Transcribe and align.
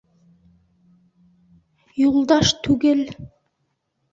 Юлдаш 2.07 2.55
түгел... 2.69 3.05